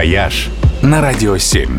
«Вояж» 0.00 0.48
на 0.80 1.02
Радио 1.02 1.36
7. 1.36 1.78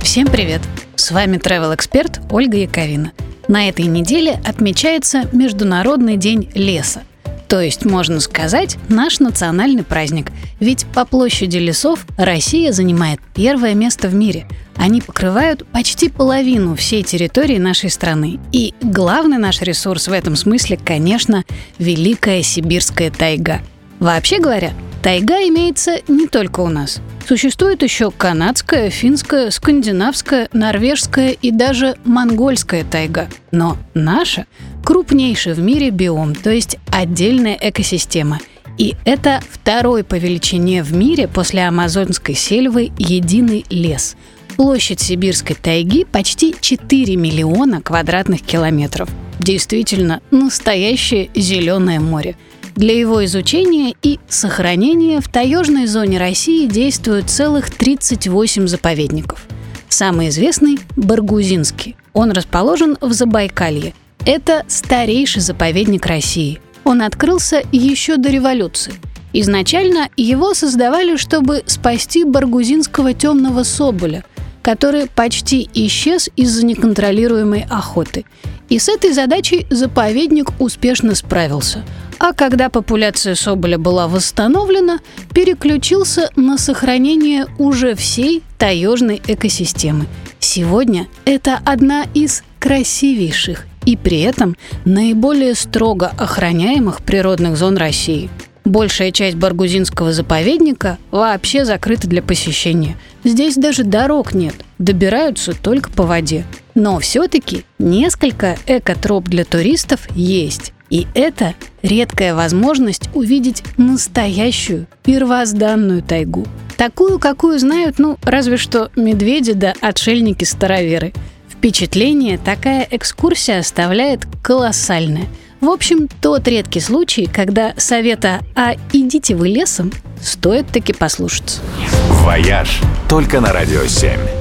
Всем 0.00 0.26
привет! 0.28 0.62
С 0.96 1.10
вами 1.10 1.36
travel 1.36 1.74
эксперт 1.74 2.18
Ольга 2.30 2.56
Яковина. 2.56 3.12
На 3.48 3.68
этой 3.68 3.84
неделе 3.84 4.40
отмечается 4.46 5.28
Международный 5.32 6.16
день 6.16 6.50
леса. 6.54 7.02
То 7.48 7.60
есть, 7.60 7.84
можно 7.84 8.18
сказать, 8.20 8.78
наш 8.88 9.20
национальный 9.20 9.82
праздник. 9.82 10.32
Ведь 10.58 10.86
по 10.94 11.04
площади 11.04 11.58
лесов 11.58 12.06
Россия 12.16 12.72
занимает 12.72 13.20
первое 13.34 13.74
место 13.74 14.08
в 14.08 14.14
мире. 14.14 14.46
Они 14.76 15.02
покрывают 15.02 15.66
почти 15.66 16.08
половину 16.08 16.74
всей 16.76 17.02
территории 17.02 17.58
нашей 17.58 17.90
страны. 17.90 18.40
И 18.52 18.72
главный 18.80 19.36
наш 19.36 19.60
ресурс 19.60 20.08
в 20.08 20.12
этом 20.12 20.34
смысле, 20.34 20.78
конечно, 20.82 21.44
Великая 21.78 22.42
Сибирская 22.42 23.10
тайга. 23.10 23.60
Вообще 23.98 24.40
говоря, 24.40 24.72
Тайга 25.02 25.36
имеется 25.48 25.96
не 26.08 26.26
только 26.26 26.60
у 26.60 26.68
нас. 26.68 27.00
Существует 27.30 27.84
еще 27.84 28.10
канадская, 28.10 28.90
финская, 28.90 29.52
скандинавская, 29.52 30.48
норвежская 30.52 31.30
и 31.30 31.52
даже 31.52 31.94
монгольская 32.04 32.82
тайга. 32.82 33.28
Но 33.52 33.76
наша– 33.94 34.46
крупнейший 34.84 35.52
в 35.52 35.60
мире 35.60 35.90
биом, 35.90 36.34
то 36.34 36.50
есть 36.50 36.78
отдельная 36.90 37.56
экосистема. 37.60 38.40
И 38.78 38.96
это 39.04 39.40
второй 39.48 40.02
по 40.02 40.16
величине 40.16 40.82
в 40.82 40.92
мире 40.92 41.28
после 41.28 41.68
амазонской 41.68 42.34
сельвы 42.34 42.90
единый 42.98 43.64
лес. 43.70 44.16
Площадь 44.56 44.98
сибирской 44.98 45.54
тайги 45.54 46.02
почти 46.02 46.56
4 46.60 47.14
миллиона 47.14 47.80
квадратных 47.80 48.42
километров. 48.42 49.08
Действительно, 49.38 50.20
настоящее 50.32 51.30
зеленое 51.36 52.00
море– 52.00 52.34
для 52.80 52.98
его 52.98 53.22
изучения 53.26 53.94
и 54.00 54.18
сохранения 54.26 55.20
в 55.20 55.28
таежной 55.28 55.86
зоне 55.86 56.18
России 56.18 56.66
действуют 56.66 57.28
целых 57.28 57.68
38 57.68 58.66
заповедников. 58.68 59.46
Самый 59.90 60.30
известный– 60.30 60.78
Баргузинский. 60.96 61.94
Он 62.14 62.30
расположен 62.30 62.96
в 63.02 63.12
Забайкалье. 63.12 63.92
Это 64.24 64.64
старейший 64.66 65.42
заповедник 65.42 66.06
России. 66.06 66.58
Он 66.84 67.02
открылся 67.02 67.62
еще 67.70 68.16
до 68.16 68.30
революции. 68.30 68.94
Изначально 69.34 70.08
его 70.16 70.54
создавали, 70.54 71.18
чтобы 71.18 71.62
спасти 71.66 72.24
баргузинского 72.24 73.12
темного 73.12 73.62
соболя, 73.62 74.24
который 74.62 75.06
почти 75.06 75.68
исчез 75.74 76.30
из-за 76.34 76.64
неконтролируемой 76.64 77.66
охоты. 77.68 78.24
И 78.70 78.78
с 78.78 78.88
этой 78.88 79.12
задачей 79.12 79.66
заповедник 79.68 80.58
успешно 80.58 81.14
справился– 81.14 81.84
а 82.20 82.34
когда 82.34 82.68
популяция 82.68 83.34
соболя 83.34 83.78
была 83.78 84.06
восстановлена, 84.06 85.00
переключился 85.34 86.28
на 86.36 86.58
сохранение 86.58 87.46
уже 87.58 87.94
всей 87.94 88.42
таежной 88.58 89.22
экосистемы. 89.26 90.04
Сегодня 90.38 91.08
это 91.24 91.58
одна 91.64 92.04
из 92.12 92.44
красивейших 92.58 93.66
и 93.86 93.96
при 93.96 94.20
этом 94.20 94.54
наиболее 94.84 95.54
строго 95.54 96.12
охраняемых 96.18 97.02
природных 97.02 97.56
зон 97.56 97.78
России. 97.78 98.28
Большая 98.66 99.12
часть 99.12 99.36
Баргузинского 99.36 100.12
заповедника 100.12 100.98
вообще 101.10 101.64
закрыта 101.64 102.06
для 102.06 102.20
посещения. 102.20 102.98
Здесь 103.24 103.56
даже 103.56 103.82
дорог 103.82 104.34
нет, 104.34 104.54
добираются 104.78 105.54
только 105.54 105.90
по 105.90 106.02
воде. 106.02 106.44
Но 106.74 106.98
все-таки 106.98 107.64
несколько 107.78 108.58
экотроп 108.66 109.24
для 109.24 109.46
туристов 109.46 110.06
есть. 110.14 110.74
И 110.90 111.06
это 111.14 111.54
редкая 111.82 112.34
возможность 112.34 113.08
увидеть 113.14 113.62
настоящую 113.76 114.86
первозданную 115.02 116.02
тайгу. 116.02 116.46
Такую, 116.76 117.18
какую 117.18 117.58
знают, 117.58 117.98
ну, 117.98 118.18
разве 118.22 118.56
что 118.56 118.90
медведи 118.96 119.52
да 119.52 119.74
отшельники-староверы. 119.80 121.12
Впечатление 121.48 122.38
такая 122.38 122.86
экскурсия 122.90 123.58
оставляет 123.58 124.20
колоссальное. 124.42 125.26
В 125.60 125.68
общем, 125.68 126.08
тот 126.22 126.48
редкий 126.48 126.80
случай, 126.80 127.26
когда 127.26 127.74
совета 127.76 128.40
«а 128.54 128.76
идите 128.94 129.34
вы 129.34 129.48
лесом» 129.48 129.92
стоит 130.22 130.68
таки 130.68 130.94
послушаться. 130.94 131.60
«Вояж» 132.08 132.80
только 133.10 133.40
на 133.40 133.52
«Радио 133.52 133.82
7». 133.82 134.39